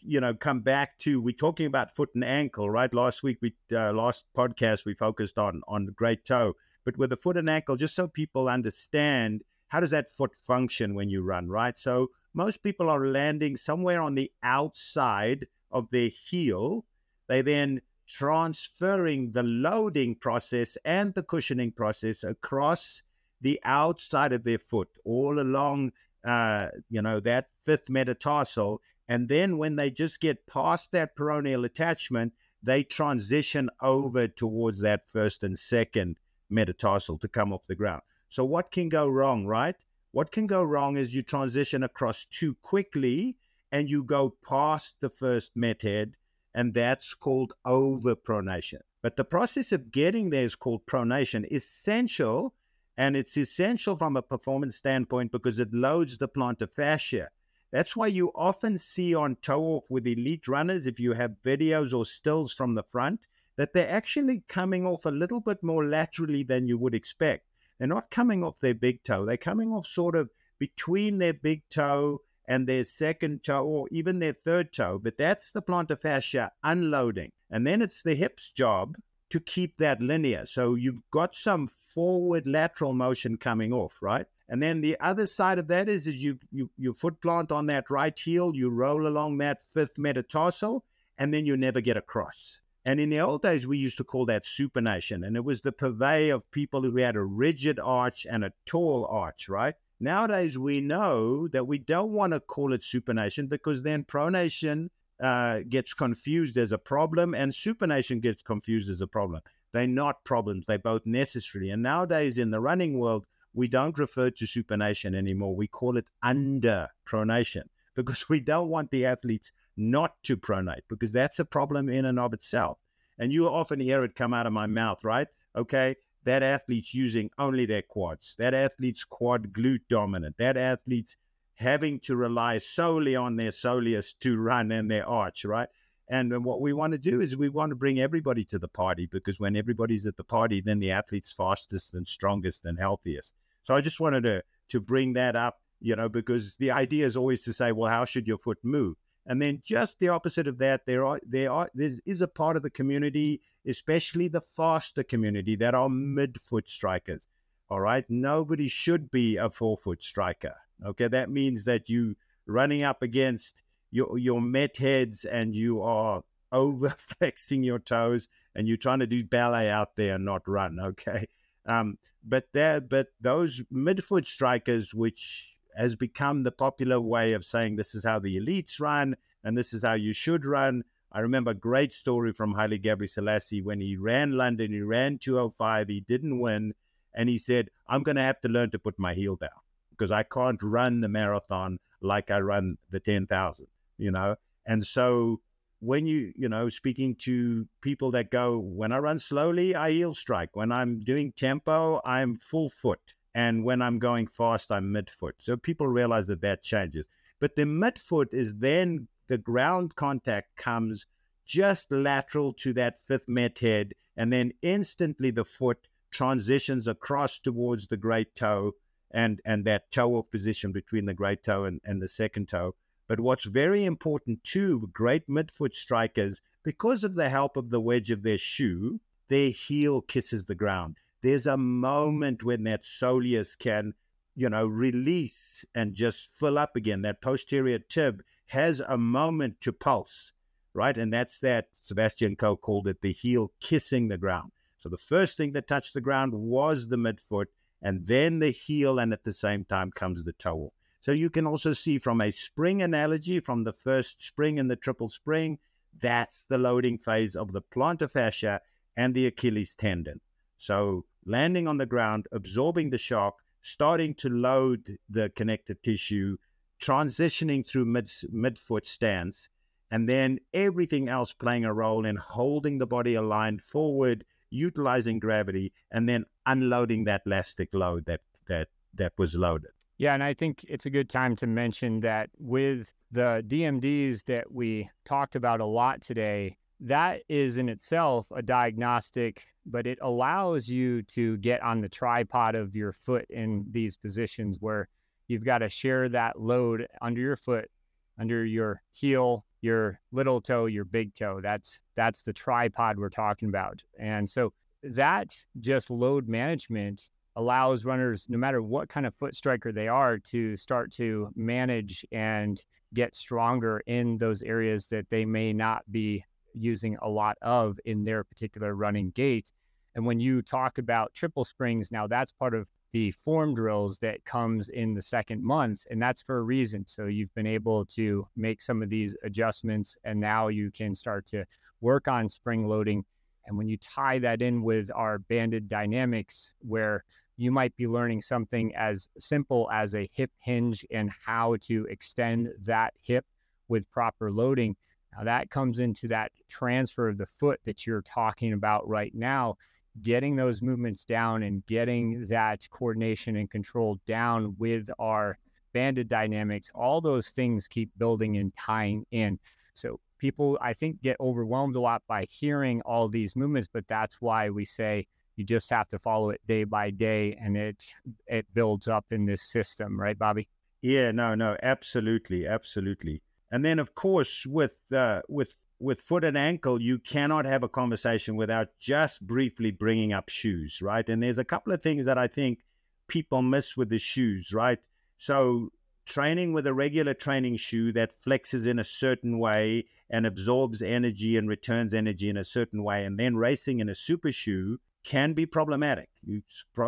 [0.00, 2.92] you know come back to we're talking about foot and ankle, right?
[2.92, 7.16] Last week we uh, last podcast we focused on on great toe, but with the
[7.16, 11.48] foot and ankle, just so people understand how does that foot function when you run,
[11.48, 11.76] right?
[11.76, 16.84] So most people are landing somewhere on the outside of their heel.
[17.28, 23.02] They then transferring the loading process and the cushioning process across
[23.40, 25.92] the outside of their foot, all along,
[26.24, 28.80] uh, you know, that fifth metatarsal.
[29.08, 35.08] And then when they just get past that peroneal attachment, they transition over towards that
[35.08, 38.02] first and second metatarsal to come off the ground.
[38.28, 39.76] So, what can go wrong, right?
[40.12, 43.36] What can go wrong is you transition across too quickly
[43.70, 46.16] and you go past the first met head,
[46.56, 48.80] and that's called overpronation.
[49.02, 52.54] But the process of getting there is called pronation, essential,
[52.96, 57.28] and it's essential from a performance standpoint because it loads the plantar fascia.
[57.72, 61.92] That's why you often see on toe off with elite runners, if you have videos
[61.92, 63.20] or stills from the front,
[63.56, 67.46] that they're actually coming off a little bit more laterally than you would expect.
[67.78, 69.26] They're not coming off their big toe.
[69.26, 74.18] They're coming off sort of between their big toe and their second toe or even
[74.18, 74.98] their third toe.
[75.02, 77.32] But that's the plantar fascia unloading.
[77.50, 78.96] And then it's the hip's job
[79.30, 80.46] to keep that linear.
[80.46, 84.26] So you've got some forward lateral motion coming off, right?
[84.48, 87.66] And then the other side of that is, is you, you you foot plant on
[87.66, 90.84] that right heel, you roll along that fifth metatarsal,
[91.18, 92.60] and then you never get across.
[92.84, 95.26] And in the old days, we used to call that supination.
[95.26, 99.04] And it was the purvey of people who had a rigid arch and a tall
[99.10, 99.74] arch, right?
[99.98, 105.60] Nowadays, we know that we don't want to call it supination because then pronation uh,
[105.68, 109.40] gets confused as a problem and supination gets confused as a problem.
[109.72, 111.70] They're not problems, they're both necessary.
[111.70, 115.56] And nowadays, in the running world, we don't refer to supination anymore.
[115.56, 117.62] We call it under pronation
[117.94, 122.18] because we don't want the athletes not to pronate because that's a problem in and
[122.18, 122.78] of itself.
[123.18, 125.28] And you often hear it come out of my mouth, right?
[125.56, 128.34] Okay, that athlete's using only their quads.
[128.38, 130.36] That athlete's quad glute dominant.
[130.38, 131.16] That athlete's
[131.54, 135.68] having to rely solely on their soleus to run and their arch, right?
[136.08, 139.08] And what we want to do is we want to bring everybody to the party
[139.10, 143.34] because when everybody's at the party, then the athlete's fastest and strongest and healthiest.
[143.62, 147.16] So I just wanted to to bring that up, you know, because the idea is
[147.16, 148.96] always to say, well, how should your foot move?
[149.26, 152.56] And then just the opposite of that, there are there are there is a part
[152.56, 157.26] of the community, especially the faster community, that are midfoot strikers.
[157.68, 158.04] All right.
[158.08, 160.54] Nobody should be a forefoot striker.
[160.84, 161.08] Okay.
[161.08, 162.14] That means that you
[162.46, 168.68] running up against your your met heads and you are over flexing your toes and
[168.68, 170.78] you're trying to do ballet out there and not run.
[170.80, 171.26] Okay.
[171.66, 177.76] Um, but there, but those midfoot strikers, which has become the popular way of saying
[177.76, 180.82] this is how the elites run and this is how you should run.
[181.12, 185.88] I remember a great story from Haile Gebrselassie when he ran London, he ran 205,
[185.88, 186.74] he didn't win,
[187.14, 189.50] and he said, I'm going to have to learn to put my heel down
[189.90, 193.66] because I can't run the marathon like I run the 10,000,
[193.98, 194.36] you know?
[194.66, 195.40] And so
[195.80, 200.14] when you, you know, speaking to people that go, when I run slowly, I heel
[200.14, 200.54] strike.
[200.54, 203.14] When I'm doing tempo, I'm full foot.
[203.36, 205.34] And when I'm going fast, I'm midfoot.
[205.40, 207.04] So people realize that that changes.
[207.38, 211.04] But the midfoot is then the ground contact comes
[211.44, 213.92] just lateral to that fifth met head.
[214.16, 218.72] And then instantly the foot transitions across towards the great toe
[219.10, 222.74] and, and that toe off position between the great toe and, and the second toe.
[223.06, 228.10] But what's very important too, great midfoot strikers, because of the help of the wedge
[228.10, 231.80] of their shoe, their heel kisses the ground there's a mm-hmm.
[231.80, 233.94] moment when that soleus can,
[234.34, 237.02] you know, release and just fill up again.
[237.02, 240.32] That posterior tib has a moment to pulse,
[240.74, 240.96] right?
[240.96, 244.52] And that's that Sebastian Coe called it the heel kissing the ground.
[244.78, 247.46] So the first thing that touched the ground was the midfoot,
[247.82, 250.72] and then the heel, and at the same time comes the toe.
[251.00, 254.76] So you can also see from a spring analogy, from the first spring and the
[254.76, 255.58] triple spring,
[256.00, 258.60] that's the loading phase of the plantar fascia
[258.96, 260.20] and the Achilles tendon.
[260.56, 266.36] So landing on the ground, absorbing the shock, starting to load the connective tissue,
[266.80, 269.48] transitioning through mid midfoot stance,
[269.90, 275.72] and then everything else playing a role in holding the body aligned forward, utilizing gravity,
[275.90, 279.70] and then unloading that elastic load that that that was loaded.
[279.98, 284.52] Yeah, and I think it's a good time to mention that with the DMDs that
[284.52, 290.68] we talked about a lot today, that is in itself a diagnostic, but it allows
[290.68, 294.88] you to get on the tripod of your foot in these positions where
[295.28, 297.70] you've got to share that load under your foot,
[298.18, 301.40] under your heel, your little toe, your big toe.
[301.40, 303.82] That's that's the tripod we're talking about.
[303.98, 304.52] And so
[304.82, 310.18] that just load management allows runners, no matter what kind of foot striker they are,
[310.18, 312.62] to start to manage and
[312.94, 316.24] get stronger in those areas that they may not be
[316.56, 319.52] using a lot of in their particular running gait.
[319.94, 324.24] And when you talk about triple springs, now that's part of the form drills that
[324.24, 328.26] comes in the second month and that's for a reason so you've been able to
[328.36, 331.44] make some of these adjustments and now you can start to
[331.82, 333.04] work on spring loading
[333.46, 337.04] and when you tie that in with our banded dynamics where
[337.36, 342.48] you might be learning something as simple as a hip hinge and how to extend
[342.62, 343.26] that hip
[343.68, 344.74] with proper loading
[345.16, 349.56] now that comes into that transfer of the foot that you're talking about right now
[350.02, 355.38] getting those movements down and getting that coordination and control down with our
[355.72, 359.38] banded dynamics, all those things keep building and tying in.
[359.74, 364.20] So people, I think, get overwhelmed a lot by hearing all these movements, but that's
[364.20, 365.06] why we say
[365.36, 367.84] you just have to follow it day by day and it
[368.26, 370.48] it builds up in this system, right, Bobby?
[370.82, 373.22] Yeah, no, no, absolutely, absolutely.
[373.50, 377.68] And then of course with uh, with with foot and ankle, you cannot have a
[377.68, 381.06] conversation without just briefly bringing up shoes, right?
[381.08, 382.60] And there's a couple of things that I think
[383.08, 384.78] people miss with the shoes, right?
[385.18, 385.70] So,
[386.06, 391.36] training with a regular training shoe that flexes in a certain way and absorbs energy
[391.36, 395.32] and returns energy in a certain way, and then racing in a super shoe can
[395.32, 396.08] be problematic.
[396.24, 396.42] You,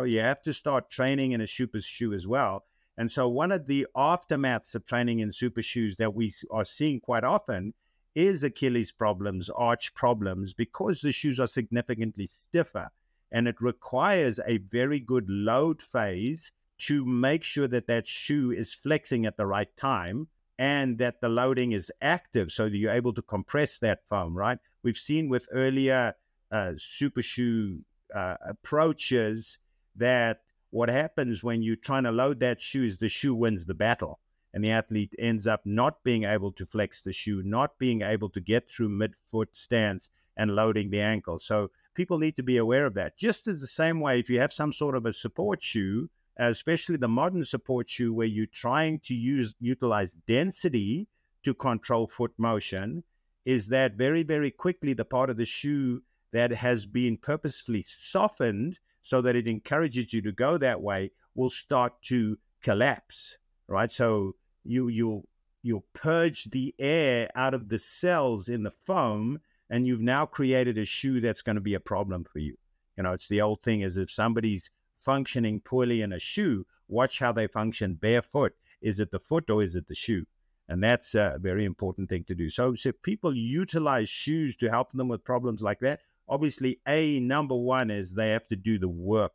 [0.05, 2.65] you have to start training in a super shoe as well.
[2.99, 6.99] And so, one of the aftermaths of training in super shoes that we are seeing
[6.99, 7.73] quite often
[8.13, 12.89] is Achilles problems, arch problems, because the shoes are significantly stiffer.
[13.31, 18.73] And it requires a very good load phase to make sure that that shoe is
[18.73, 20.27] flexing at the right time
[20.57, 24.57] and that the loading is active so that you're able to compress that foam, right?
[24.83, 26.15] We've seen with earlier
[26.51, 27.79] uh, super shoe
[28.13, 29.57] uh, approaches
[29.95, 30.41] that
[30.71, 34.19] what happens when you're trying to load that shoe is the shoe wins the battle
[34.53, 38.29] and the athlete ends up not being able to flex the shoe, not being able
[38.29, 41.37] to get through midfoot stance and loading the ankle.
[41.37, 43.17] So people need to be aware of that.
[43.17, 46.09] Just as the same way, if you have some sort of a support shoe,
[46.39, 51.07] uh, especially the modern support shoe where you're trying to use utilize density
[51.43, 53.03] to control foot motion,
[53.45, 56.01] is that very, very quickly the part of the shoe
[56.31, 61.49] that has been purposefully softened so that it encourages you to go that way will
[61.49, 63.37] start to collapse
[63.69, 63.91] right?
[63.91, 65.23] So you you
[65.61, 69.39] you purge the air out of the cells in the foam,
[69.69, 72.57] and you've now created a shoe that's going to be a problem for you.
[72.97, 74.69] You know, it's the old thing is if somebody's
[74.99, 78.53] functioning poorly in a shoe, watch how they function barefoot.
[78.81, 80.25] Is it the foot or is it the shoe?
[80.67, 82.49] And that's a very important thing to do.
[82.49, 86.01] So, so people utilize shoes to help them with problems like that.
[86.29, 89.33] Obviously, a number one is they have to do the work,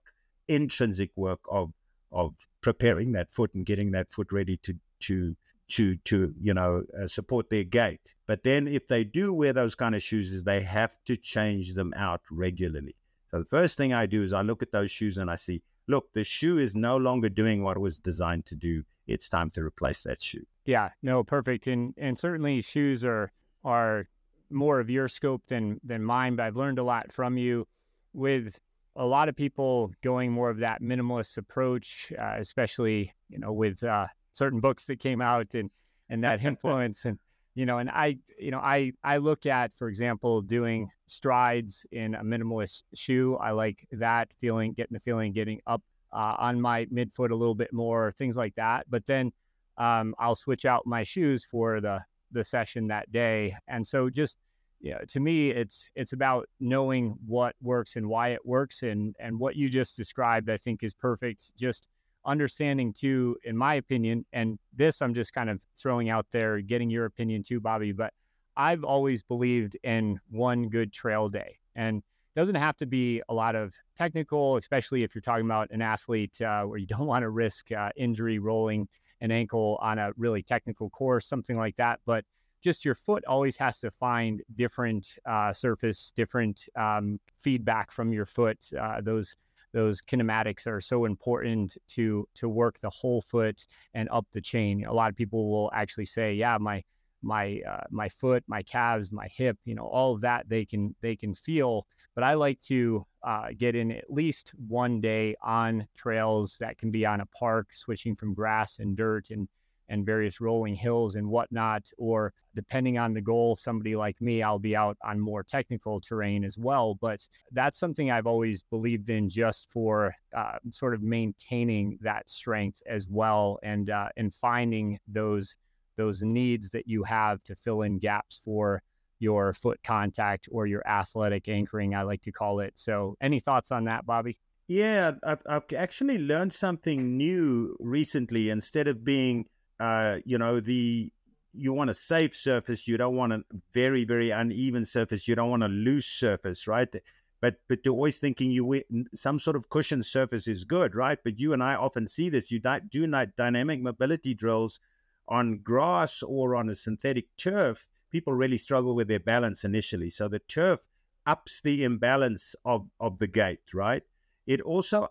[0.48, 1.72] intrinsic work of
[2.12, 5.36] of preparing that foot and getting that foot ready to to
[5.68, 8.14] to to you know uh, support their gait.
[8.26, 11.74] But then if they do wear those kind of shoes, is they have to change
[11.74, 12.94] them out regularly.
[13.30, 15.62] So the first thing I do is I look at those shoes and I see,
[15.88, 18.84] look, the shoe is no longer doing what it was designed to do.
[19.06, 20.46] It's time to replace that shoe.
[20.64, 21.66] Yeah, no, perfect.
[21.66, 23.32] And and certainly shoes are
[23.64, 24.06] are
[24.54, 27.66] more of your scope than than mine, but I've learned a lot from you
[28.12, 28.58] with
[28.96, 33.82] a lot of people going more of that minimalist approach, uh, especially you know with
[33.82, 35.70] uh, certain books that came out and
[36.08, 37.18] and that influence and
[37.54, 42.14] you know and I you know I I look at for example doing strides in
[42.14, 43.36] a minimalist shoe.
[43.36, 45.82] I like that feeling, getting the feeling, getting up
[46.12, 48.86] uh, on my midfoot a little bit more, things like that.
[48.88, 49.32] But then
[49.76, 52.00] um, I'll switch out my shoes for the
[52.30, 54.36] the session that day, and so just
[54.84, 59.38] yeah, to me, it's it's about knowing what works and why it works, and and
[59.38, 61.56] what you just described, I think, is perfect.
[61.56, 61.88] Just
[62.26, 66.90] understanding too, in my opinion, and this I'm just kind of throwing out there, getting
[66.90, 67.92] your opinion too, Bobby.
[67.92, 68.12] But
[68.58, 72.02] I've always believed in one good trail day, and
[72.36, 75.80] it doesn't have to be a lot of technical, especially if you're talking about an
[75.80, 78.86] athlete uh, where you don't want to risk uh, injury, rolling
[79.22, 82.00] an ankle on a really technical course, something like that.
[82.04, 82.26] But
[82.64, 88.24] just your foot always has to find different uh, surface, different um, feedback from your
[88.24, 88.58] foot.
[88.80, 89.36] Uh, those
[89.74, 94.84] those kinematics are so important to to work the whole foot and up the chain.
[94.86, 96.82] A lot of people will actually say, "Yeah, my
[97.20, 100.94] my uh, my foot, my calves, my hip, you know, all of that they can
[101.02, 105.86] they can feel." But I like to uh, get in at least one day on
[105.96, 109.48] trails that can be on a park, switching from grass and dirt and
[109.88, 111.90] and various rolling hills and whatnot.
[111.98, 116.44] Or depending on the goal, somebody like me, I'll be out on more technical terrain
[116.44, 116.94] as well.
[116.94, 122.82] But that's something I've always believed in just for uh, sort of maintaining that strength
[122.86, 125.56] as well and uh, and finding those
[125.96, 128.82] those needs that you have to fill in gaps for
[129.20, 132.72] your foot contact or your athletic anchoring, I like to call it.
[132.76, 134.38] So, any thoughts on that, Bobby?
[134.66, 138.50] Yeah, I've, I've actually learned something new recently.
[138.50, 139.46] Instead of being,
[139.80, 141.12] uh, you know, the
[141.52, 145.50] you want a safe surface, you don't want a very, very uneven surface, you don't
[145.50, 146.92] want a loose surface, right?
[147.40, 148.82] But but you're always thinking you
[149.14, 151.18] some sort of cushion surface is good, right?
[151.22, 152.50] But you and I often see this.
[152.50, 154.80] You do not dynamic mobility drills
[155.28, 157.86] on grass or on a synthetic turf.
[158.10, 160.10] People really struggle with their balance initially.
[160.10, 160.86] So the turf
[161.26, 164.02] ups the imbalance of of the gait, right?
[164.46, 165.08] it also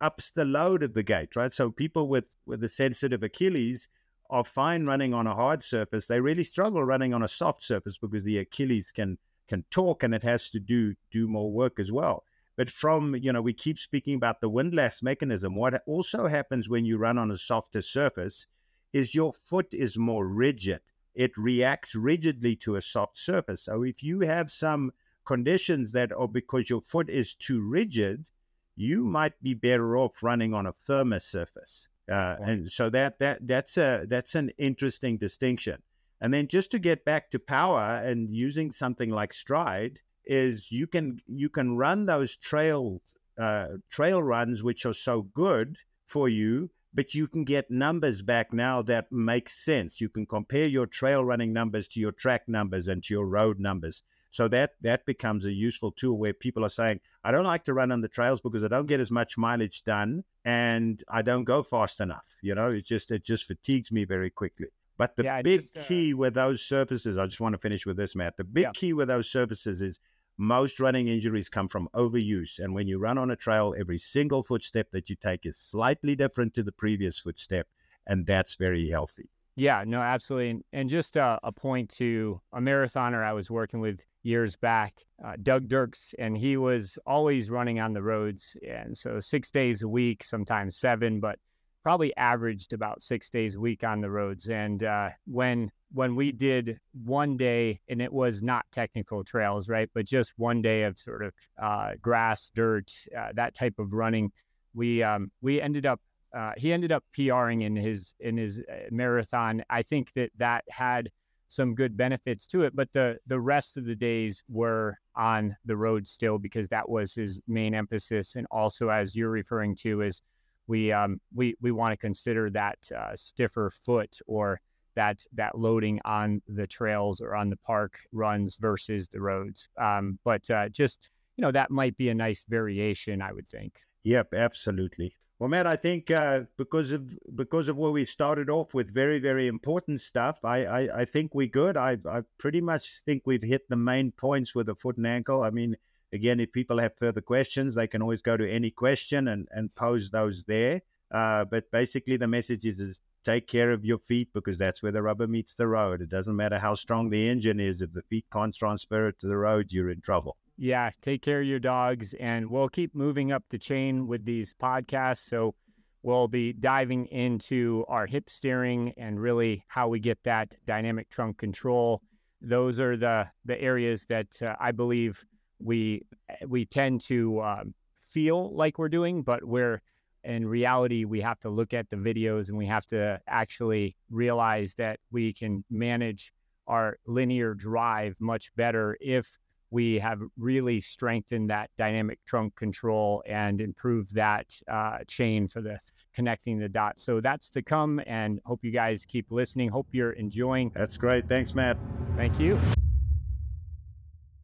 [0.00, 1.52] ups the load of the gait, right?
[1.52, 3.88] So people with with a sensitive Achilles
[4.30, 6.06] are fine running on a hard surface.
[6.06, 9.18] They really struggle running on a soft surface because the Achilles can
[9.48, 12.24] can talk and it has to do do more work as well.
[12.56, 15.54] But from you know, we keep speaking about the windlass mechanism.
[15.54, 18.46] What also happens when you run on a softer surface
[18.92, 20.80] is your foot is more rigid.
[21.14, 23.62] It reacts rigidly to a soft surface.
[23.62, 24.92] So if you have some
[25.24, 28.30] conditions that are because your foot is too rigid,
[28.76, 31.88] you might be better off running on a firmer surface.
[32.10, 35.82] Uh, and so that that that's a that's an interesting distinction.
[36.20, 40.86] And then just to get back to power and using something like Stryd is you
[40.86, 43.02] can you can run those trail
[43.38, 48.52] uh, trail runs which are so good for you, but you can get numbers back
[48.52, 50.00] now that make sense.
[50.00, 53.58] You can compare your trail running numbers to your track numbers and to your road
[53.60, 54.02] numbers.
[54.36, 57.72] So that that becomes a useful tool where people are saying, I don't like to
[57.72, 61.44] run on the trails because I don't get as much mileage done and I don't
[61.44, 62.36] go fast enough.
[62.42, 64.66] You know, it just it just fatigues me very quickly.
[64.98, 65.84] But the yeah, big just, uh...
[65.84, 68.36] key with those surfaces, I just want to finish with this, Matt.
[68.36, 68.72] The big yeah.
[68.74, 69.98] key with those surfaces is
[70.36, 72.58] most running injuries come from overuse.
[72.58, 76.14] And when you run on a trail, every single footstep that you take is slightly
[76.14, 77.68] different to the previous footstep.
[78.06, 79.30] And that's very healthy.
[79.56, 80.62] Yeah, no, absolutely.
[80.74, 85.34] And, just uh, a point to a marathoner I was working with years back, uh,
[85.42, 88.56] Doug Dirks, and he was always running on the roads.
[88.66, 91.38] And so six days a week, sometimes seven, but
[91.82, 94.48] probably averaged about six days a week on the roads.
[94.48, 99.88] And uh, when when we did one day, and it was not technical trails, right,
[99.94, 104.32] but just one day of sort of uh, grass, dirt, uh, that type of running,
[104.74, 106.00] we um, we ended up
[106.36, 109.62] uh, he ended up PRing in his in his uh, marathon.
[109.70, 111.10] I think that that had
[111.48, 115.76] some good benefits to it, but the the rest of the days were on the
[115.76, 118.36] road still because that was his main emphasis.
[118.36, 120.22] And also, as you're referring to, is
[120.66, 124.60] we um, we we want to consider that uh, stiffer foot or
[124.94, 129.68] that that loading on the trails or on the park runs versus the roads.
[129.78, 133.80] Um, but uh, just you know that might be a nice variation, I would think.
[134.04, 135.14] Yep, absolutely.
[135.38, 139.18] Well, Matt, I think uh, because of because of where we started off with very
[139.18, 141.76] very important stuff, I I, I think we're good.
[141.76, 145.42] I I pretty much think we've hit the main points with the foot and ankle.
[145.42, 145.76] I mean,
[146.12, 149.74] again, if people have further questions, they can always go to any question and and
[149.74, 150.80] pose those there.
[151.10, 154.92] Uh, but basically, the message is, is take care of your feet because that's where
[154.92, 156.00] the rubber meets the road.
[156.00, 159.26] It doesn't matter how strong the engine is; if the feet can't transfer it to
[159.26, 162.14] the road, you're in trouble yeah, take care of your dogs.
[162.14, 165.28] And we'll keep moving up the chain with these podcasts.
[165.28, 165.54] So
[166.02, 171.38] we'll be diving into our hip steering and really how we get that dynamic trunk
[171.38, 172.00] control.
[172.40, 175.24] Those are the the areas that uh, I believe
[175.58, 176.02] we
[176.46, 179.80] we tend to um, feel like we're doing, but we're
[180.24, 184.74] in reality we have to look at the videos and we have to actually realize
[184.74, 186.32] that we can manage
[186.66, 189.38] our linear drive much better if
[189.70, 195.78] we have really strengthened that dynamic trunk control and improved that uh, chain for the
[196.14, 197.04] connecting the dots.
[197.04, 199.68] So that's to come, and hope you guys keep listening.
[199.68, 200.72] Hope you're enjoying.
[200.74, 201.28] That's great.
[201.28, 201.76] Thanks, Matt.
[202.16, 202.58] Thank you.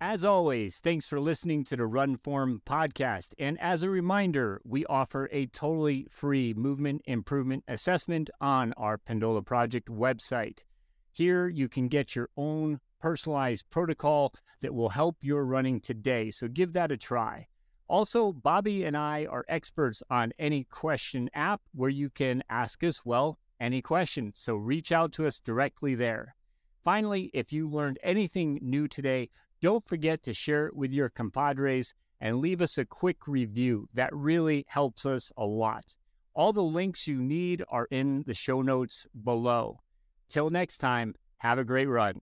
[0.05, 3.35] As always, thanks for listening to the Run Form podcast.
[3.39, 9.47] And as a reminder, we offer a totally free movement improvement assessment on our Pendola
[9.47, 10.65] Project website.
[11.13, 14.33] Here, you can get your own personalized protocol
[14.63, 16.31] that will help your running today.
[16.31, 17.49] So give that a try.
[17.89, 23.05] Also, Bobby and I are experts on any question app where you can ask us,
[23.05, 24.33] well, any question.
[24.35, 26.35] So reach out to us directly there.
[26.83, 29.29] Finally, if you learned anything new today,
[29.61, 33.89] don't forget to share it with your compadres and leave us a quick review.
[33.95, 35.97] That really helps us a lot.
[36.35, 39.81] All the links you need are in the show notes below.
[40.29, 42.21] Till next time, have a great run.